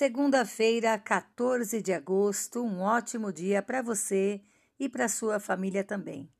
[0.00, 4.40] Segunda-feira, 14 de agosto, um ótimo dia para você
[4.78, 6.32] e para sua família também.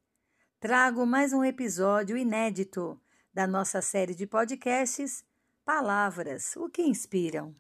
[0.59, 2.99] Trago mais um episódio inédito
[3.35, 5.23] da nossa série de podcasts
[5.63, 7.55] Palavras, o que inspiram.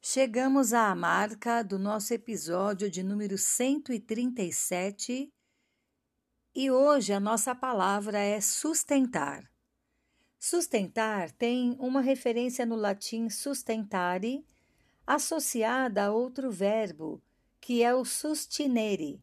[0.00, 5.34] Chegamos à marca do nosso episódio de número 137
[6.54, 9.48] e hoje a nossa palavra é sustentar.
[10.38, 14.44] Sustentar tem uma referência no latim sustentare,
[15.06, 17.22] associada a outro verbo,
[17.60, 19.22] que é o sustinere.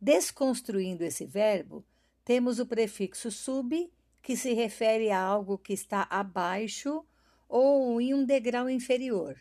[0.00, 1.84] Desconstruindo esse verbo,
[2.24, 7.04] temos o prefixo sub, que se refere a algo que está abaixo
[7.48, 9.36] ou em um degrau inferior,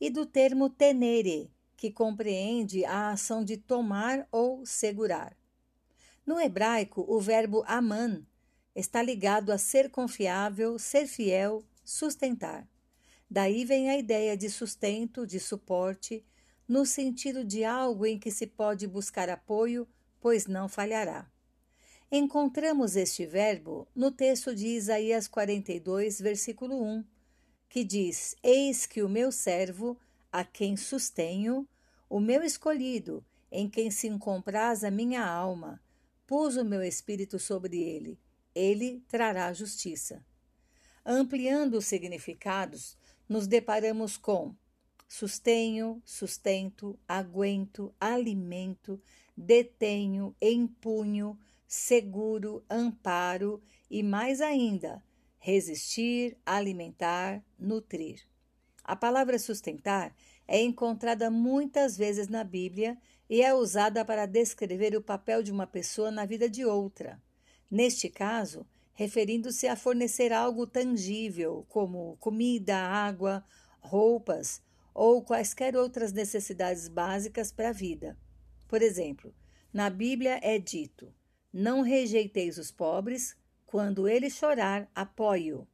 [0.00, 5.36] e do termo tenere, que compreende a ação de tomar ou segurar.
[6.24, 8.24] No hebraico, o verbo aman
[8.74, 12.68] está ligado a ser confiável, ser fiel, sustentar.
[13.28, 16.24] Daí vem a ideia de sustento, de suporte,
[16.68, 19.86] no sentido de algo em que se pode buscar apoio,
[20.20, 21.30] pois não falhará.
[22.10, 27.04] Encontramos este verbo no texto de Isaías 42, versículo 1,
[27.68, 29.98] que diz: Eis que o meu servo,
[30.30, 31.66] a quem sustenho,
[32.08, 35.80] o meu escolhido, em quem se compraz a minha alma,
[36.32, 38.18] pus o meu espírito sobre ele,
[38.54, 40.24] ele trará justiça.
[41.04, 42.96] Ampliando os significados,
[43.28, 44.56] nos deparamos com
[45.06, 48.98] sustenho, sustento, aguento, alimento,
[49.36, 55.04] detenho, empunho, seguro, amparo e mais ainda,
[55.38, 58.22] resistir, alimentar, nutrir.
[58.82, 60.16] A palavra sustentar
[60.48, 62.96] é encontrada muitas vezes na Bíblia
[63.32, 67.18] e é usada para descrever o papel de uma pessoa na vida de outra.
[67.70, 73.42] Neste caso, referindo-se a fornecer algo tangível, como comida, água,
[73.80, 74.60] roupas
[74.92, 78.18] ou quaisquer outras necessidades básicas para a vida.
[78.68, 79.34] Por exemplo,
[79.72, 81.10] na Bíblia é dito:
[81.50, 83.34] Não rejeiteis os pobres,
[83.64, 85.66] quando ele chorar, apoie-o.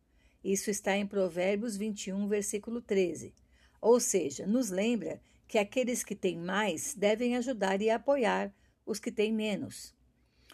[0.44, 3.34] Isso está em Provérbios 21, versículo 13.
[3.80, 8.52] Ou seja, nos lembra que aqueles que têm mais devem ajudar e apoiar
[8.84, 9.94] os que têm menos.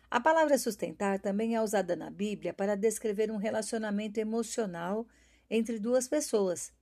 [0.09, 5.07] A palavra sustentar também é usada na Bíblia para descrever um relacionamento emocional
[5.51, 6.73] entre duas pessoas.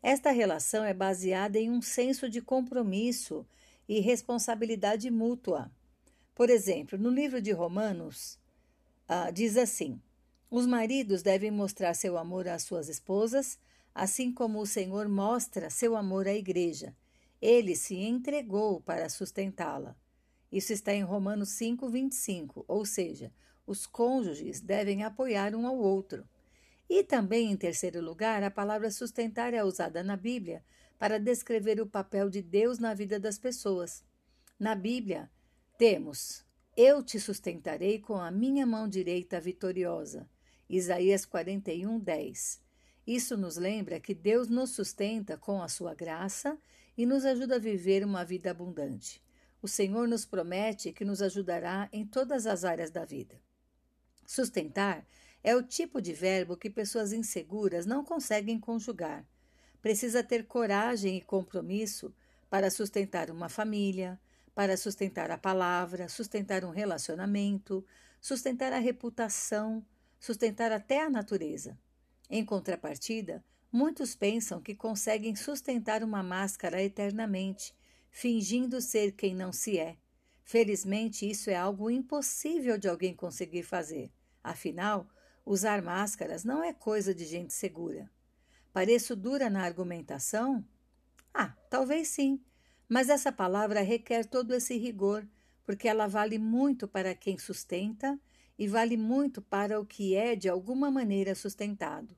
[0.00, 3.44] Esta relação é baseada em um senso de compromisso
[3.88, 5.70] e responsabilidade mútua.
[6.36, 8.38] Por exemplo, no livro de Romanos,
[9.08, 10.00] uh, diz assim:
[10.48, 13.58] Os maridos devem mostrar seu amor às suas esposas,
[13.92, 16.94] assim como o Senhor mostra seu amor à igreja.
[17.40, 19.96] Ele se entregou para sustentá-la.
[20.50, 23.32] Isso está em Romanos 5, 25, ou seja,
[23.66, 26.26] os cônjuges devem apoiar um ao outro.
[26.88, 30.64] E também, em terceiro lugar, a palavra sustentar é usada na Bíblia
[30.98, 34.02] para descrever o papel de Deus na vida das pessoas.
[34.58, 35.30] Na Bíblia,
[35.76, 36.44] temos:
[36.74, 40.28] Eu te sustentarei com a minha mão direita vitoriosa.
[40.68, 42.62] Isaías 41, 10.
[43.06, 46.58] Isso nos lembra que Deus nos sustenta com a sua graça
[46.98, 49.22] e nos ajuda a viver uma vida abundante.
[49.62, 53.40] O Senhor nos promete que nos ajudará em todas as áreas da vida.
[54.26, 55.06] Sustentar
[55.42, 59.24] é o tipo de verbo que pessoas inseguras não conseguem conjugar.
[59.80, 62.12] Precisa ter coragem e compromisso
[62.50, 64.20] para sustentar uma família,
[64.52, 67.86] para sustentar a palavra, sustentar um relacionamento,
[68.20, 69.86] sustentar a reputação,
[70.18, 71.78] sustentar até a natureza.
[72.28, 77.74] Em contrapartida, muitos pensam que conseguem sustentar uma máscara eternamente,
[78.10, 79.96] fingindo ser quem não se é.
[80.44, 84.10] Felizmente, isso é algo impossível de alguém conseguir fazer.
[84.42, 85.06] Afinal,
[85.44, 88.10] usar máscaras não é coisa de gente segura.
[88.72, 90.64] Pareço dura na argumentação?
[91.34, 92.40] Ah, talvez sim,
[92.88, 95.26] mas essa palavra requer todo esse rigor,
[95.64, 98.18] porque ela vale muito para quem sustenta
[98.58, 102.16] e vale muito para o que é de alguma maneira sustentado,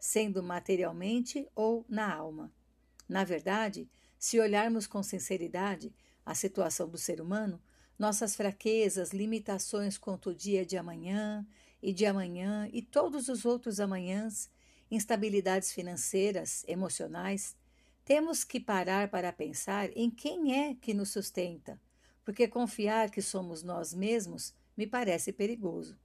[0.00, 2.52] sendo materialmente ou na alma.
[3.08, 7.60] Na verdade, se olharmos com sinceridade a situação do ser humano,
[7.98, 11.46] nossas fraquezas, limitações quanto o dia de amanhã
[11.82, 14.50] e de amanhã e todos os outros amanhãs,
[14.90, 17.56] instabilidades financeiras, emocionais,
[18.04, 21.80] temos que parar para pensar em quem é que nos sustenta,
[22.24, 25.98] porque confiar que somos nós mesmos me parece perigoso.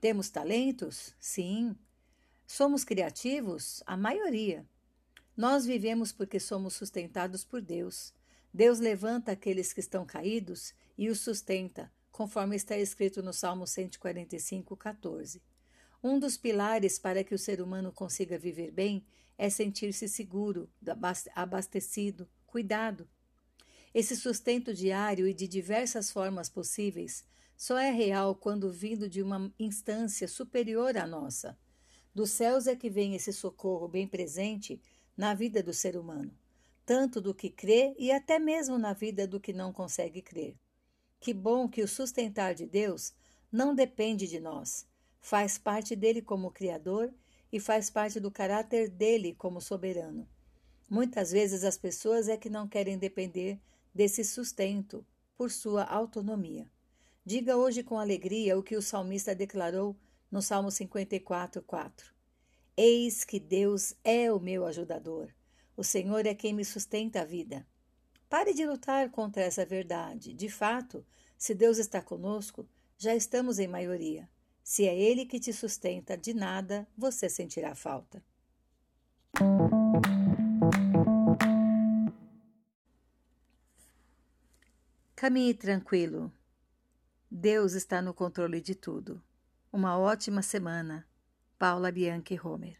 [0.00, 1.14] Temos talentos?
[1.18, 1.76] Sim.
[2.52, 3.80] Somos criativos?
[3.86, 4.66] A maioria.
[5.36, 8.12] Nós vivemos porque somos sustentados por Deus.
[8.52, 14.76] Deus levanta aqueles que estão caídos e os sustenta, conforme está escrito no Salmo 145,
[14.76, 15.40] 14.
[16.02, 19.06] Um dos pilares para que o ser humano consiga viver bem
[19.38, 20.68] é sentir-se seguro,
[21.36, 23.08] abastecido, cuidado.
[23.94, 27.24] Esse sustento diário e de diversas formas possíveis
[27.56, 31.56] só é real quando vindo de uma instância superior à nossa.
[32.14, 34.80] Dos céus é que vem esse socorro bem presente
[35.16, 36.32] na vida do ser humano,
[36.84, 40.56] tanto do que crê e até mesmo na vida do que não consegue crer.
[41.20, 43.12] Que bom que o sustentar de Deus
[43.52, 44.86] não depende de nós,
[45.20, 47.12] faz parte dele como Criador
[47.52, 50.26] e faz parte do caráter dele como soberano.
[50.88, 53.60] Muitas vezes as pessoas é que não querem depender
[53.94, 55.04] desse sustento
[55.36, 56.68] por sua autonomia.
[57.24, 59.94] Diga hoje com alegria o que o salmista declarou
[60.30, 62.14] no Salmo 54, 4.
[62.76, 65.34] Eis que Deus é o meu ajudador.
[65.76, 67.66] O Senhor é quem me sustenta a vida.
[68.28, 70.32] Pare de lutar contra essa verdade.
[70.32, 71.04] De fato,
[71.36, 74.28] se Deus está conosco, já estamos em maioria.
[74.62, 78.22] Se é Ele que te sustenta, de nada você sentirá falta.
[85.16, 86.32] Caminhe tranquilo.
[87.30, 89.22] Deus está no controle de tudo.
[89.72, 91.06] Uma ótima semana.
[91.56, 92.79] Paula Bianchi Homer